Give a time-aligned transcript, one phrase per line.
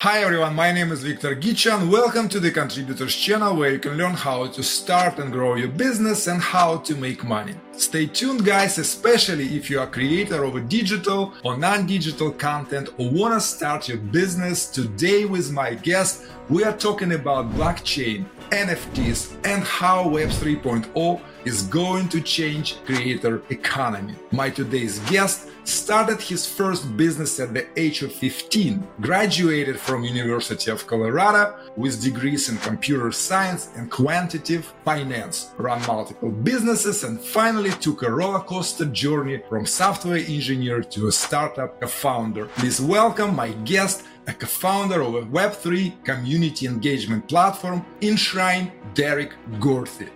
[0.00, 1.90] Hi everyone, my name is Victor Gichun.
[1.90, 5.66] Welcome to the Contributors channel where you can learn how to start and grow your
[5.66, 7.56] business and how to make money.
[7.72, 12.90] Stay tuned guys, especially if you are a creator of a digital or non-digital content
[12.96, 14.70] or want to start your business.
[14.70, 21.62] Today with my guest, we are talking about blockchain, NFTs and how Web 3.0 is
[21.64, 24.14] going to change creator economy.
[24.30, 30.70] My today's guest started his first business at the age of 15, graduated from University
[30.70, 37.70] of Colorado with degrees in computer science and quantitative finance, ran multiple businesses and finally
[37.70, 42.46] took a roller coaster journey from software engineer to a startup co founder.
[42.56, 50.10] Please welcome my guest a co-founder of a Web3 community engagement platform, Enshrine, Derek Gorthy.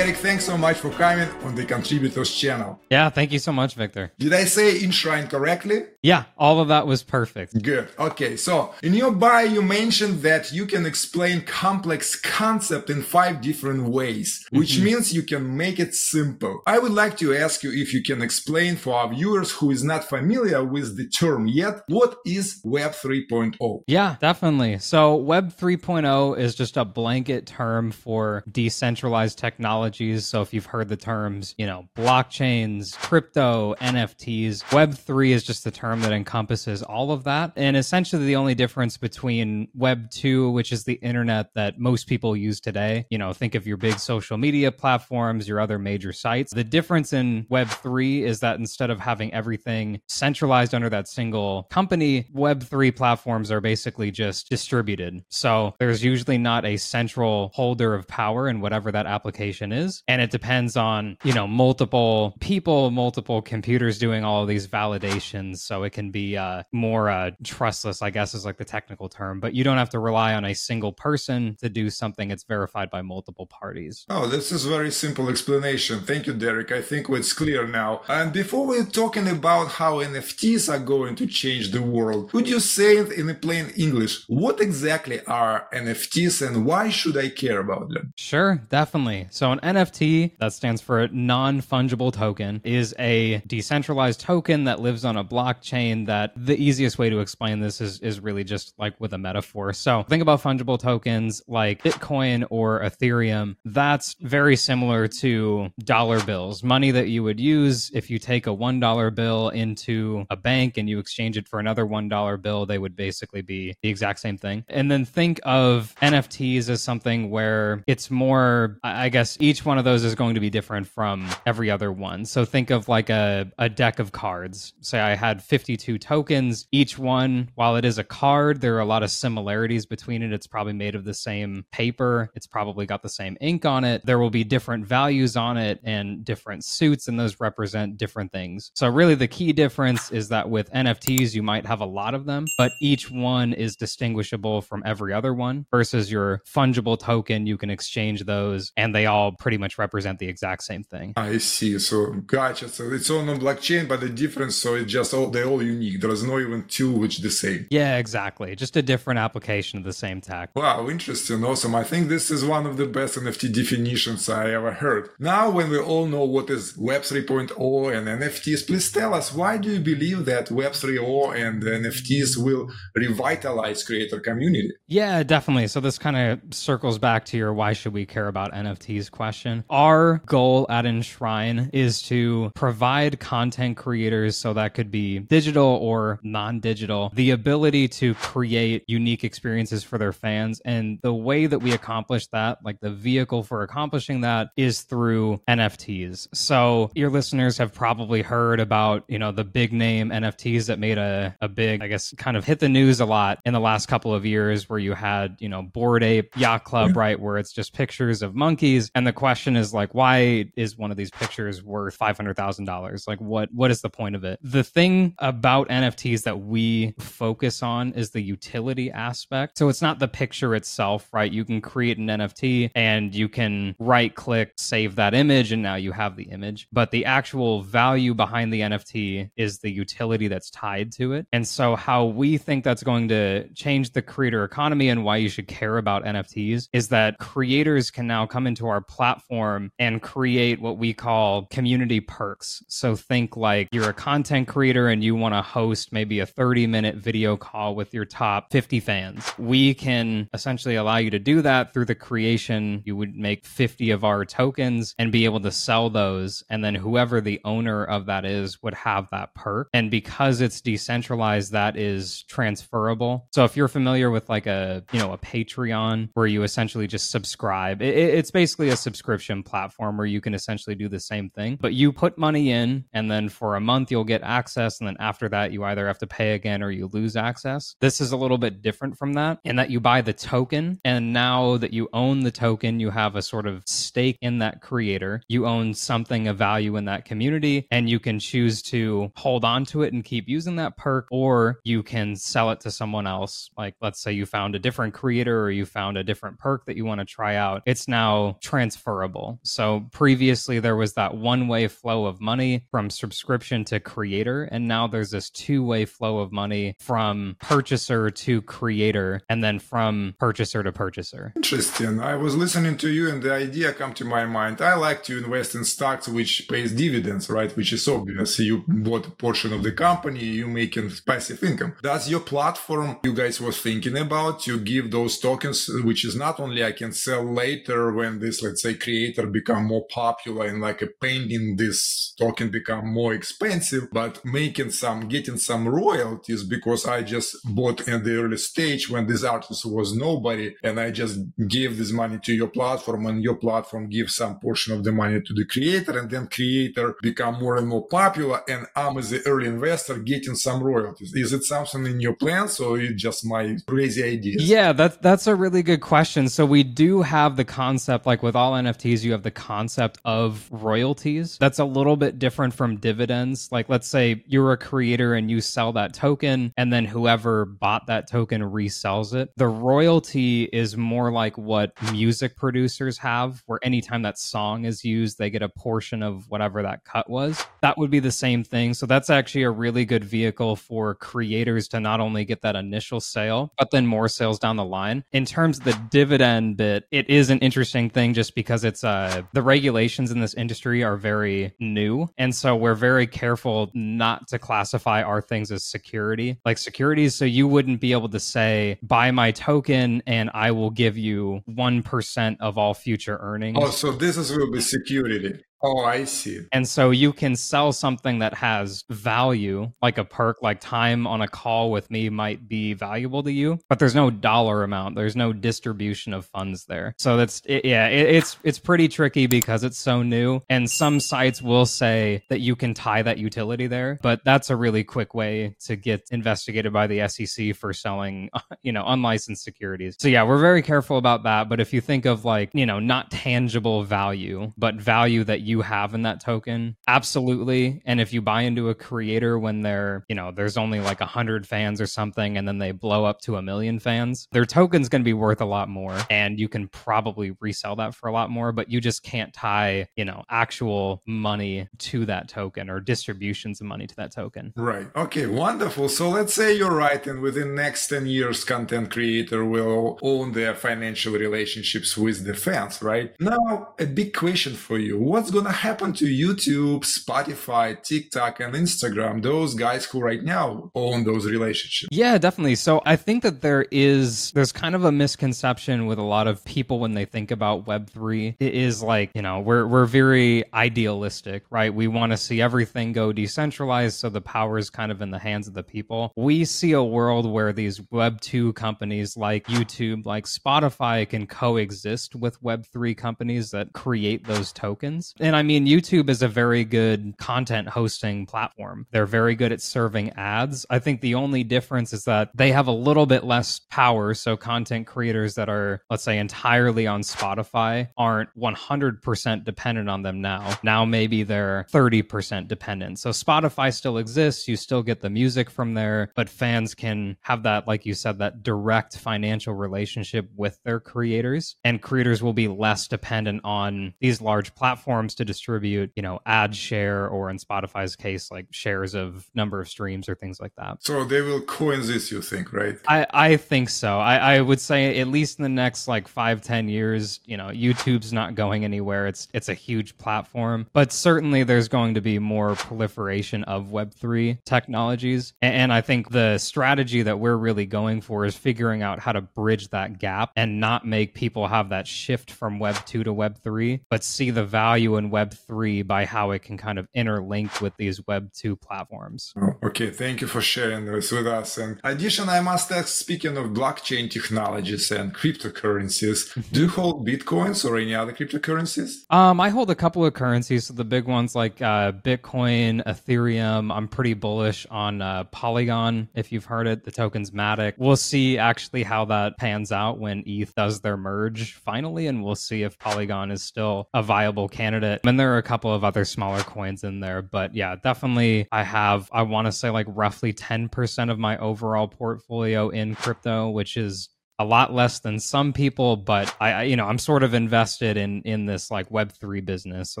[0.20, 2.78] Thanks so much for coming on the Contributors channel.
[2.90, 4.12] Yeah, thank you so much, Victor.
[4.18, 5.84] Did I say Enshrine correctly?
[6.02, 7.62] Yeah, all of that was perfect.
[7.62, 7.88] Good.
[7.98, 8.36] Okay.
[8.36, 13.84] So in your bio, you mentioned that you can explain complex concept in five different
[13.84, 14.84] ways, which mm-hmm.
[14.84, 16.60] means you can make it simple.
[16.66, 19.82] I would like to ask you if you can explain for our viewers who is
[19.82, 23.84] not familiar with the term yet, what is Web 3.0?
[23.86, 24.78] Yeah, definitely.
[24.78, 30.26] So Web 3.0 is just a blanket term for decentralized technology technologies.
[30.26, 35.70] So if you've heard the terms, you know, blockchains, crypto, NFTs, Web3 is just the
[35.70, 37.52] term that encompasses all of that.
[37.56, 42.60] And essentially the only difference between Web2, which is the internet that most people use
[42.60, 46.52] today, you know, think of your big social media platforms, your other major sites.
[46.52, 52.28] The difference in Web3 is that instead of having everything centralized under that single company,
[52.34, 55.22] Web3 platforms are basically just distributed.
[55.28, 60.20] So there's usually not a central holder of power in whatever that application application And
[60.20, 65.58] it depends on, you know, multiple people, multiple computers doing all of these validations.
[65.58, 69.40] So it can be uh, more uh, trustless, I guess is like the technical term,
[69.40, 72.90] but you don't have to rely on a single person to do something that's verified
[72.90, 74.06] by multiple parties.
[74.08, 76.00] Oh, this is very simple explanation.
[76.00, 76.72] Thank you, Derek.
[76.72, 78.02] I think it's clear now.
[78.08, 82.60] And before we're talking about how NFTs are going to change the world, could you
[82.60, 84.24] say it in plain English?
[84.28, 88.12] What exactly are NFTs and why should I care about them?
[88.16, 89.28] Sure, definitely.
[89.30, 89.89] So, an NFT,
[90.38, 96.06] that stands for non fungible token, is a decentralized token that lives on a blockchain.
[96.06, 99.72] That the easiest way to explain this is, is really just like with a metaphor.
[99.72, 103.56] So, think about fungible tokens like Bitcoin or Ethereum.
[103.64, 108.50] That's very similar to dollar bills, money that you would use if you take a
[108.50, 112.96] $1 bill into a bank and you exchange it for another $1 bill, they would
[112.96, 114.64] basically be the exact same thing.
[114.68, 119.84] And then think of NFTs as something where it's more, I guess each one of
[119.84, 122.24] those is going to be different from every other one.
[122.24, 124.74] So think of like a, a deck of cards.
[124.80, 126.68] Say I had 52 tokens.
[126.70, 130.32] Each one, while it is a card, there are a lot of similarities between it.
[130.32, 132.30] It's probably made of the same paper.
[132.36, 134.06] It's probably got the same ink on it.
[134.06, 138.70] There will be different values on it and different suits, and those represent different things.
[138.74, 142.26] So really the key difference is that with NFTs, you might have a lot of
[142.26, 147.46] them, but each one is distinguishable from every other one versus your fungible token.
[147.46, 151.12] You can exchange those and they all pretty much represent the exact same thing.
[151.16, 151.78] I see.
[151.78, 152.68] So gotcha.
[152.68, 156.00] So it's all on blockchain, but the difference, so it's just all they're all unique.
[156.00, 157.66] There is no even two which the same.
[157.70, 158.56] Yeah, exactly.
[158.56, 160.50] Just a different application of the same tech.
[160.54, 161.44] Wow, interesting.
[161.44, 161.74] Awesome.
[161.74, 165.10] I think this is one of the best NFT definitions I ever heard.
[165.18, 167.50] Now, when we all know what is Web 3.0
[167.96, 172.70] and NFTs, please tell us why do you believe that Web 3.0 and NFTs will
[172.94, 174.72] revitalize creator community?
[174.86, 175.68] Yeah, definitely.
[175.68, 179.49] So this kind of circles back to your why should we care about NFTs question.
[179.68, 186.18] Our goal at Enshrine is to provide content creators, so that could be digital or
[186.22, 190.60] non digital, the ability to create unique experiences for their fans.
[190.64, 195.40] And the way that we accomplish that, like the vehicle for accomplishing that, is through
[195.48, 196.28] NFTs.
[196.34, 200.98] So your listeners have probably heard about, you know, the big name NFTs that made
[200.98, 203.86] a, a big, I guess, kind of hit the news a lot in the last
[203.86, 207.52] couple of years where you had, you know, Bored Ape Yacht Club, right, where it's
[207.52, 211.62] just pictures of monkeys And the question is like, why is one of these pictures
[211.62, 213.06] worth five hundred thousand dollars?
[213.06, 214.38] Like, what what is the point of it?
[214.42, 219.58] The thing about NFTs that we focus on is the utility aspect.
[219.58, 221.30] So it's not the picture itself, right?
[221.30, 225.76] You can create an NFT and you can right click, save that image, and now
[225.76, 226.68] you have the image.
[226.72, 231.26] But the actual value behind the NFT is the utility that's tied to it.
[231.32, 235.28] And so, how we think that's going to change the creator economy and why you
[235.28, 240.60] should care about NFTs is that creators can now come into our platform and create
[240.60, 242.62] what we call community perks.
[242.68, 246.66] So, think like you're a content creator and you want to host maybe a 30
[246.66, 249.32] minute video call with your top 50 fans.
[249.38, 252.82] We can essentially allow you to do that through the creation.
[252.84, 256.42] You would make 50 of our tokens and be able to sell those.
[256.50, 259.68] And then whoever the owner of that is would have that perk.
[259.72, 263.28] And because it's decentralized, that is transferable.
[263.32, 267.10] So if you're familiar with like a, you know, a Patreon where you essentially just
[267.10, 271.56] subscribe, it, it's basically a subscription platform where you can essentially do the same thing,
[271.60, 274.80] but you put money in and then for a month you'll get access.
[274.80, 277.74] And then after that, you either have to pay again or you lose access.
[277.80, 280.80] This is a little bit different from that in that you buy the token.
[280.84, 284.60] And now that you own the token, you have a sort of stake in that
[284.60, 285.22] creator.
[285.28, 289.64] You own something of value in that community and you can choose to hold on
[289.66, 293.50] to it and keep using that perk, or you can sell it to someone else.
[293.56, 296.76] Like, let's say you found a different creator or you found a different perk that
[296.76, 297.62] you want to try out.
[297.66, 299.09] It's now transferable.
[299.42, 304.44] So previously there was that one way flow of money from subscription to creator.
[304.44, 309.58] And now there's this two way flow of money from purchaser to creator and then
[309.58, 311.32] from purchaser to purchaser.
[311.36, 312.00] Interesting.
[312.00, 314.60] I was listening to you and the idea come to my mind.
[314.60, 317.54] I like to invest in stocks which pays dividends, right?
[317.56, 318.38] Which is obvious.
[318.38, 321.74] You bought a portion of the company, you making passive income.
[321.82, 326.40] Does your platform you guys was thinking about to give those tokens, which is not
[326.40, 328.99] only I can sell later when this, let's say, creator
[329.32, 335.08] become more popular and like a painting this token become more expensive, but making some,
[335.08, 339.94] getting some royalties because I just bought in the early stage when this artist was
[339.94, 341.18] nobody and I just
[341.48, 345.20] gave this money to your platform and your platform gives some portion of the money
[345.20, 349.22] to the creator and then creator become more and more popular and I'm as the
[349.26, 351.12] early investor getting some royalties.
[351.14, 354.48] Is it something in your plans or is just my crazy ideas?
[354.48, 356.28] Yeah, that's that's a really good question.
[356.28, 360.48] So we do have the concept, like with all NFTs, you have the concept of
[360.50, 361.38] royalties.
[361.38, 363.48] That's a little bit different from dividends.
[363.50, 367.86] Like let's say you're a creator and you sell that token, and then whoever bought
[367.86, 369.30] that token resells it.
[369.36, 375.18] The royalty is more like what music producers have, where anytime that song is used,
[375.18, 377.44] they get a portion of whatever that cut was.
[377.62, 378.74] That would be the same thing.
[378.74, 383.00] So that's actually a really good vehicle for creators to not only get that initial
[383.00, 385.04] sale, but then more sales down the line.
[385.12, 389.22] In terms of the dividend bit, it is an interesting thing just because it's uh
[389.32, 392.08] the regulations in this industry are very new.
[392.18, 397.14] And so we're very careful not to classify our things as security, like securities.
[397.14, 401.42] So you wouldn't be able to say, buy my token and I will give you
[401.48, 403.58] 1% of all future earnings.
[403.60, 405.40] Oh, so this is will be security.
[405.62, 406.40] Oh, I see.
[406.52, 411.20] And so you can sell something that has value, like a perk, like time on
[411.20, 414.94] a call with me might be valuable to you, but there's no dollar amount.
[414.94, 416.94] There's no distribution of funds there.
[416.98, 420.40] So that's it, yeah, it, it's it's pretty tricky because it's so new.
[420.48, 424.56] And some sites will say that you can tie that utility there, but that's a
[424.56, 428.30] really quick way to get investigated by the SEC for selling,
[428.62, 429.96] you know, unlicensed securities.
[429.98, 431.48] So yeah, we're very careful about that.
[431.48, 435.49] But if you think of like, you know, not tangible value, but value that you
[435.60, 437.82] have in that token, absolutely.
[437.84, 441.06] And if you buy into a creator when they're, you know, there's only like a
[441.06, 444.88] hundred fans or something, and then they blow up to a million fans, their token's
[444.88, 448.12] going to be worth a lot more, and you can probably resell that for a
[448.12, 448.52] lot more.
[448.52, 453.66] But you just can't tie, you know, actual money to that token or distributions of
[453.66, 454.52] money to that token.
[454.56, 454.88] Right.
[454.94, 455.26] Okay.
[455.26, 455.88] Wonderful.
[455.88, 460.54] So let's say you're right, and within next ten years, content creator will own their
[460.54, 462.82] financial relationships with the fans.
[462.82, 463.14] Right.
[463.20, 468.54] Now, a big question for you: What's going to happen to YouTube, Spotify, TikTok, and
[468.54, 469.22] Instagram?
[469.22, 471.88] Those guys who right now own those relationships.
[471.90, 472.56] Yeah, definitely.
[472.56, 476.44] So I think that there is there's kind of a misconception with a lot of
[476.44, 478.36] people when they think about Web3.
[478.38, 481.72] It is like, you know, we're we're very idealistic, right?
[481.72, 485.18] We want to see everything go decentralized so the power is kind of in the
[485.18, 486.12] hands of the people.
[486.16, 492.42] We see a world where these Web2 companies like YouTube, like Spotify can coexist with
[492.42, 495.14] Web3 companies that create those tokens.
[495.20, 498.88] And and I mean, YouTube is a very good content hosting platform.
[498.90, 500.66] They're very good at serving ads.
[500.68, 504.12] I think the only difference is that they have a little bit less power.
[504.14, 510.20] So, content creators that are, let's say, entirely on Spotify aren't 100% dependent on them
[510.20, 510.58] now.
[510.64, 512.98] Now, maybe they're 30% dependent.
[512.98, 514.48] So, Spotify still exists.
[514.48, 518.18] You still get the music from there, but fans can have that, like you said,
[518.18, 521.54] that direct financial relationship with their creators.
[521.62, 526.56] And creators will be less dependent on these large platforms to distribute, you know, ad
[526.56, 530.82] share or in Spotify's case, like shares of number of streams or things like that.
[530.82, 532.78] So they will coexist, you think, right?
[532.88, 533.98] I, I think so.
[533.98, 537.48] I, I would say at least in the next like five, ten years, you know,
[537.48, 539.06] YouTube's not going anywhere.
[539.06, 540.66] It's it's a huge platform.
[540.72, 545.34] But certainly there's going to be more proliferation of Web3 technologies.
[545.42, 549.12] And, and I think the strategy that we're really going for is figuring out how
[549.12, 553.12] to bridge that gap and not make people have that shift from Web 2 to
[553.12, 556.88] Web 3, but see the value in Web 3 by how it can kind of
[556.96, 559.32] interlink with these Web 2 platforms.
[559.40, 561.58] Oh, okay, thank you for sharing this with us.
[561.58, 567.68] And addition, I must ask, speaking of blockchain technologies and cryptocurrencies, do you hold Bitcoins
[567.68, 569.04] or any other cryptocurrencies?
[569.10, 570.66] Um, I hold a couple of currencies.
[570.66, 573.74] So the big ones like uh, Bitcoin, Ethereum.
[573.74, 576.84] I'm pretty bullish on uh, Polygon, if you've heard it.
[576.84, 577.74] The token's Matic.
[577.76, 582.34] We'll see actually how that pans out when ETH does their merge finally, and we'll
[582.34, 584.89] see if Polygon is still a viable candidate.
[585.04, 588.62] And there are a couple of other smaller coins in there, but yeah, definitely I
[588.62, 593.76] have, I want to say like roughly 10% of my overall portfolio in crypto, which
[593.76, 594.08] is
[594.40, 597.98] a lot less than some people, but I, I, you know, I'm sort of invested
[597.98, 600.00] in in this like Web three business, so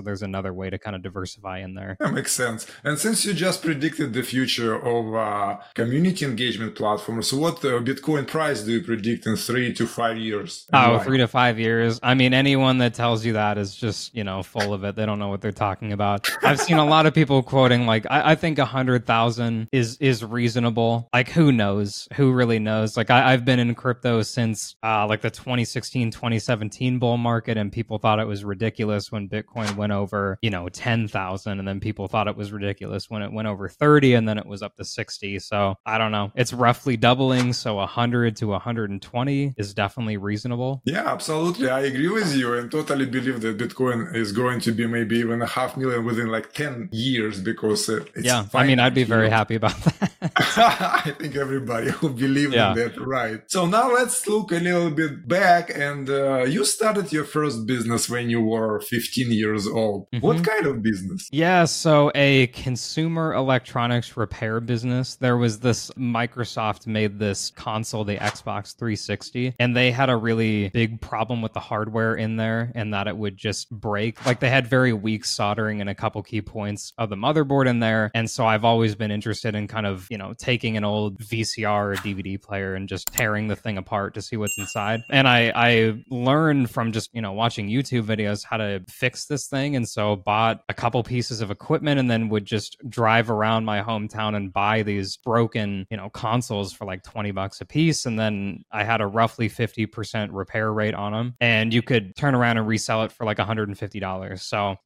[0.00, 1.98] there's another way to kind of diversify in there.
[2.00, 2.66] That makes sense.
[2.82, 7.80] And since you just predicted the future of uh, community engagement platforms, so what uh,
[7.80, 10.66] Bitcoin price do you predict in three to five years?
[10.72, 11.04] Oh, why?
[11.04, 12.00] three to five years.
[12.02, 14.96] I mean, anyone that tells you that is just you know full of it.
[14.96, 16.30] They don't know what they're talking about.
[16.42, 19.98] I've seen a lot of people quoting like I, I think a hundred thousand is
[19.98, 21.10] is reasonable.
[21.12, 22.08] Like who knows?
[22.14, 22.96] Who really knows?
[22.96, 27.72] Like I, I've been in crypto since uh, like the 2016 2017 bull market and
[27.72, 32.08] people thought it was ridiculous when bitcoin went over you know 10,000 and then people
[32.08, 34.84] thought it was ridiculous when it went over 30 and then it was up to
[34.84, 36.32] 60 so i don't know.
[36.34, 40.82] It's roughly doubling so 100 to 120 is definitely reasonable.
[40.84, 41.68] Yeah absolutely.
[41.68, 45.42] I agree with you and totally believe that bitcoin is going to be maybe even
[45.42, 49.28] a half million within like 10 years because uh, yeah i mean i'd be very
[49.28, 50.10] happy about that.
[50.22, 52.72] I think everybody will believe yeah.
[52.72, 53.40] in that right.
[53.48, 58.08] So now let's look a little bit back and uh, you started your first business
[58.08, 60.06] when you were 15 years old.
[60.10, 60.26] Mm-hmm.
[60.26, 61.28] what kind of business?
[61.32, 65.16] Yeah so a consumer electronics repair business.
[65.16, 70.68] There was this microsoft made this console the xbox 360 and they had a really
[70.70, 74.24] big problem with the hardware in there and that it would just break.
[74.26, 77.80] Like they had very weak soldering in a couple key points of the motherboard in
[77.80, 81.18] there and so i've always been interested in kind of you know taking an old
[81.18, 85.00] vcr or dvd player and just tearing the thing apart to see what's inside.
[85.10, 89.46] And I I learned from just, you know, watching YouTube videos how to fix this
[89.46, 93.64] thing and so bought a couple pieces of equipment and then would just drive around
[93.64, 98.06] my hometown and buy these broken, you know, consoles for like 20 bucks a piece
[98.06, 102.34] and then I had a roughly 50% repair rate on them and you could turn
[102.34, 104.40] around and resell it for like $150.
[104.40, 104.76] So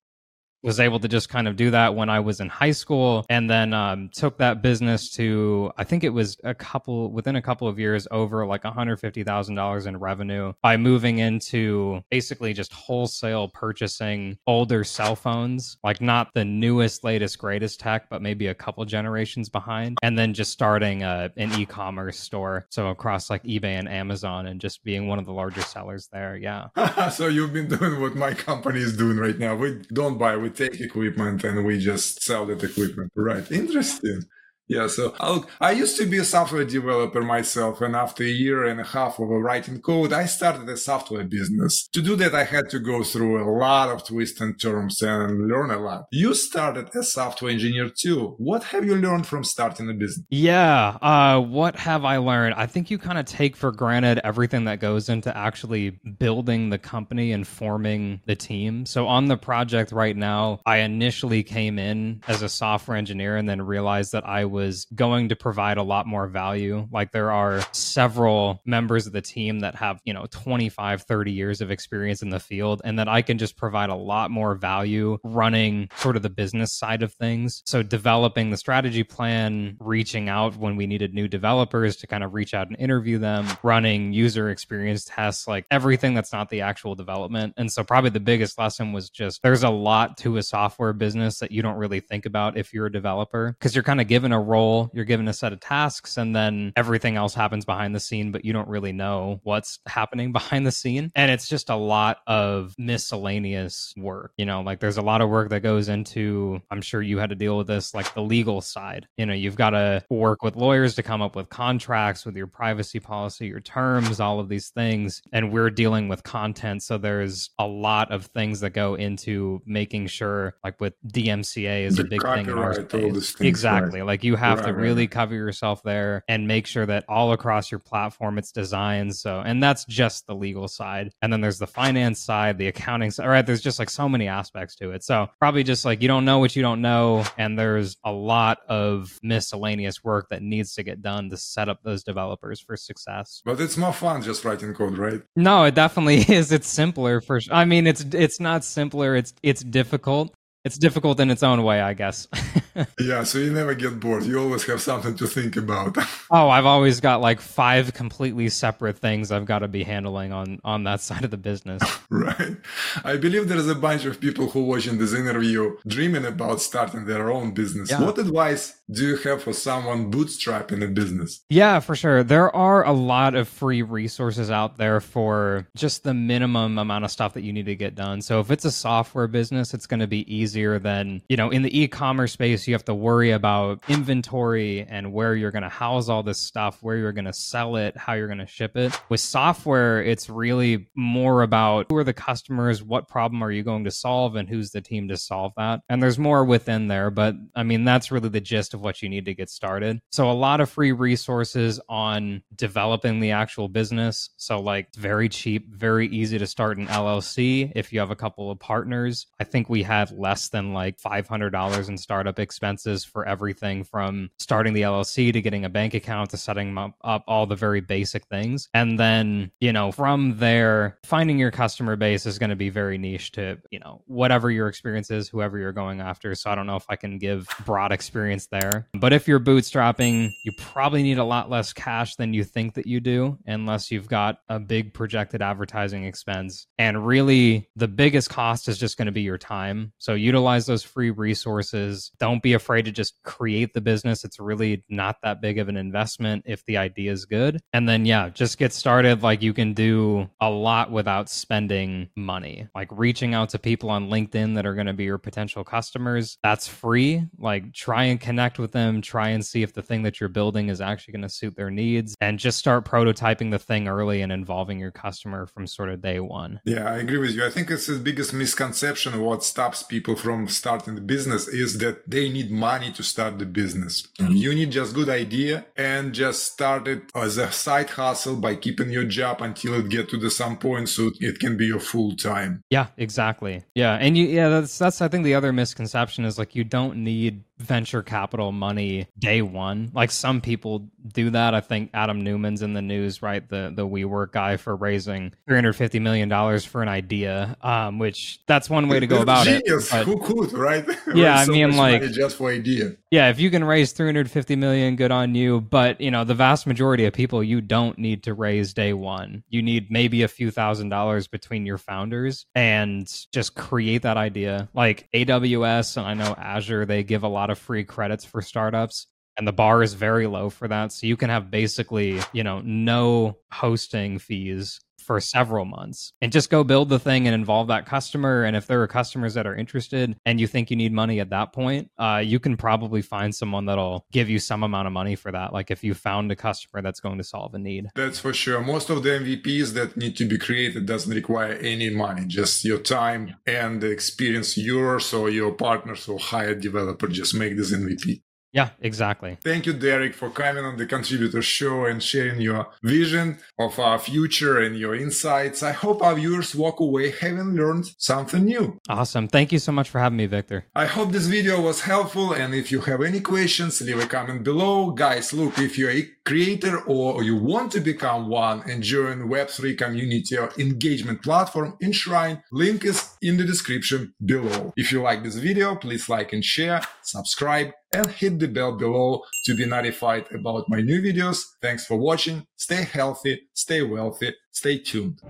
[0.65, 3.49] was able to just kind of do that when I was in high school and
[3.49, 7.69] then um, took that business to, I think it was a couple, within a couple
[7.69, 14.85] of years, over like $150,000 in revenue by moving into basically just wholesale purchasing older
[14.85, 19.99] cell phones, like not the newest, latest, greatest tech, but maybe a couple generations behind.
[20.03, 22.67] And then just starting a, an e commerce store.
[22.71, 26.37] So across like eBay and Amazon and just being one of the larger sellers there.
[26.37, 26.69] Yeah.
[27.11, 29.55] so you've been doing what my company is doing right now.
[29.55, 33.13] We don't buy, we take equipment and we just sell that equipment.
[33.15, 33.51] Right.
[33.51, 34.23] Interesting.
[34.67, 38.65] Yeah, so I'll, i used to be a software developer myself, and after a year
[38.65, 41.87] and a half of writing code, I started a software business.
[41.93, 45.49] To do that, I had to go through a lot of twists and turns and
[45.49, 46.07] learn a lot.
[46.11, 48.37] You started as software engineer too.
[48.39, 50.25] What have you learned from starting a business?
[50.31, 52.55] Yeah, uh, what have I learned?
[52.55, 56.79] I think you kind of take for granted everything that goes into actually building the
[56.79, 58.87] company and forming the team.
[58.87, 63.47] So on the project right now, I initially came in as a software engineer and
[63.47, 66.89] then realized that I was going to provide a lot more value.
[66.93, 71.61] Like there are several members of the team that have, you know, 25, 30 years
[71.61, 75.19] of experience in the field and that I can just provide a lot more value
[75.25, 77.63] running sort of the business side of things.
[77.67, 82.33] So developing the strategy plan, reaching out when we needed new developers to kind of
[82.33, 86.95] reach out and interview them, running user experience tests, like everything that's not the actual
[86.95, 87.55] development.
[87.57, 91.41] And so probably the biggest lesson was just there's a lot to a software business
[91.41, 94.33] that you don't really think about if you're a developer because you're kind of given
[94.33, 98.01] a role, you're given a set of tasks, and then everything else happens behind the
[98.01, 101.11] scene, but you don't really know what's happening behind the scene.
[101.15, 104.33] And it's just a lot of miscellaneous work.
[104.37, 107.31] You know, like there's a lot of work that goes into, I'm sure you had
[107.31, 109.07] to deal with this, like the legal side.
[109.17, 112.47] You know, you've got to work with lawyers to come up with contracts with your
[112.47, 115.23] privacy policy, your terms, all of these things.
[115.33, 116.83] And we're dealing with content.
[116.83, 121.97] So there's a lot of things that go into making sure, like with DMCA is
[121.97, 123.35] The a big thing in our space.
[123.41, 124.01] Exactly.
[124.01, 124.07] right.
[124.07, 125.11] Like you have Right, to really right.
[125.11, 129.15] cover yourself there and make sure that all across your platform it's designed.
[129.17, 131.11] So, and that's just the legal side.
[131.23, 133.45] And then there's the finance side, the accounting side, right?
[133.45, 135.03] There's just like so many aspects to it.
[135.05, 137.25] So, probably just like you don't know what you don't know.
[137.39, 141.83] And there's a lot of miscellaneous work that needs to get done to set up
[141.83, 143.43] those developers for success.
[143.45, 145.23] But it's more fun just writing code, right?
[145.37, 146.53] No, it definitely is.
[146.53, 147.55] It's simpler for sure.
[147.55, 149.17] I mean, it's it's not simpler.
[149.17, 150.33] It's it's difficult.
[150.65, 152.27] It's difficult in its own way, I guess.
[153.01, 154.25] Yeah, so you never get bored.
[154.25, 155.97] You always have something to think about.
[156.31, 160.61] oh, I've always got like five completely separate things I've got to be handling on
[160.65, 161.83] on that side of the business.
[162.11, 162.57] right.
[163.05, 167.31] I believe there's a bunch of people who watching this interview dreaming about starting their
[167.31, 167.91] own business.
[167.91, 168.01] Yeah.
[168.01, 171.43] What advice do you have for someone bootstrapping a business?
[171.49, 172.23] Yeah, for sure.
[172.23, 177.11] There are a lot of free resources out there for just the minimum amount of
[177.11, 178.21] stuff that you need to get done.
[178.21, 181.63] So if it's a software business, it's going to be easier than, you know, in
[181.63, 186.09] the e-commerce space, you have to worry about inventory and where you're going to house
[186.09, 188.99] all this stuff, where you're going to sell it, how you're going to ship it.
[189.09, 193.85] With software, it's really more about who are the customers, what problem are you going
[193.85, 195.81] to solve and who's the team to solve that.
[195.89, 199.09] And there's more within there, but I mean that's really the gist of what you
[199.09, 200.01] need to get started.
[200.11, 204.31] So a lot of free resources on developing the actual business.
[204.37, 208.51] So like very cheap, very easy to start an LLC if you have a couple
[208.51, 209.27] of partners.
[209.41, 214.75] I think we had less than like $500 in startup expenses for everything from starting
[214.75, 218.27] the LLC to getting a bank account to setting up, up all the very basic
[218.27, 218.69] things.
[218.75, 222.99] And then, you know, from there, finding your customer base is going to be very
[222.99, 226.35] niche to, you know, whatever your experience is, whoever you're going after.
[226.35, 228.64] So I don't know if I can give broad experience there.
[228.95, 232.87] But if you're bootstrapping, you probably need a lot less cash than you think that
[232.87, 236.67] you do, unless you've got a big projected advertising expense.
[236.79, 239.93] And really, the biggest cost is just going to be your time.
[239.99, 242.13] So utilize those free resources.
[242.19, 244.25] Don't be afraid to just create the business.
[244.25, 247.61] It's really not that big of an investment if the idea is good.
[247.73, 249.23] And then, yeah, just get started.
[249.23, 254.09] Like you can do a lot without spending money, like reaching out to people on
[254.09, 256.39] LinkedIn that are going to be your potential customers.
[256.43, 257.25] That's free.
[257.39, 260.69] Like try and connect with them, try and see if the thing that you're building
[260.69, 264.33] is actually going to suit their needs, and just start prototyping the thing early and
[264.33, 266.61] involving your customer from sort of day one.
[266.65, 267.45] Yeah, I agree with you.
[267.45, 272.09] I think it's the biggest misconception what stops people from starting the business is that
[272.09, 274.07] they need money to start the business.
[274.19, 274.33] Mm-hmm.
[274.33, 278.91] You need just good idea and just start it as a side hustle by keeping
[278.91, 282.17] your job until it get to the some point so it can be your full
[282.17, 282.63] time.
[282.71, 283.63] Yeah, exactly.
[283.75, 286.97] Yeah, and you yeah, that's that's I think the other misconception is like you don't
[286.99, 289.91] need venture capital money day one.
[289.95, 291.55] Like some people do that.
[291.55, 293.47] I think Adam Neumann's in the news, right?
[293.49, 297.99] The the WeWork guy for raising three hundred fifty million dollars for an idea, um,
[297.99, 299.65] which that's one way to go about it.
[299.65, 299.91] Genius.
[299.93, 300.85] Who could, right?
[301.15, 302.97] Yeah, I so mean, like- just for idea.
[303.11, 305.61] Yeah, if you can raise 350 million, good on you.
[305.61, 309.45] But, you know, the vast majority of people you don't need to raise day one.
[309.49, 314.69] You need maybe a few thousand dollars between your founders and just create that idea.
[314.75, 319.07] Like AWS and I know Azure, they give a lot of free credits for startups.
[319.37, 320.93] And the bar is very low for that.
[320.93, 326.51] So you can have basically, you know, no hosting fees for several months and just
[326.51, 328.45] go build the thing and involve that customer.
[328.45, 331.31] And if there are customers that are interested and you think you need money at
[331.31, 335.15] that point, uh, you can probably find someone that'll give you some amount of money
[335.15, 335.53] for that.
[335.53, 337.89] Like if you found a customer that's going to solve a need.
[337.95, 338.61] That's for sure.
[338.61, 342.79] Most of the MVPs that need to be created doesn't require any money, just your
[342.79, 348.23] time and the experience yours or your partners or hired developer just make this MVP.
[348.55, 349.37] Yeah, exactly.
[349.43, 353.99] Thank you, Derek, for coming on the Contributor Show and sharing your vision of our
[353.99, 355.65] future and your insights.
[355.65, 358.79] I hope our viewers walk away having learned something new.
[358.89, 359.27] Awesome.
[359.27, 360.67] Thank you so much for having me, Victor.
[360.75, 362.33] I hope this video was helpful.
[362.33, 364.93] And if you have any questions, leave a comment below.
[364.93, 369.77] Guys, look, if you're a creator or you want to become one and join Web3
[369.77, 374.73] community or engagement platform Enshrine, link is in the description below.
[374.77, 379.23] If you like this video, please like and share, subscribe, and hit the bell below
[379.45, 381.43] to be notified about my new videos.
[381.61, 382.47] Thanks for watching.
[382.57, 385.21] Stay healthy, stay wealthy, stay tuned.